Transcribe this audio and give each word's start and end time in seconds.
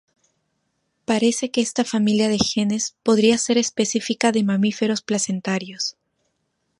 Parece 1.09 1.51
que 1.51 1.61
esta 1.61 1.83
familia 1.85 2.27
de 2.27 2.39
genes 2.39 2.95
podría 3.03 3.37
ser 3.37 3.59
específica 3.59 4.31
de 4.31 4.43
mamíferos 4.43 5.03
placentarios. 5.03 5.95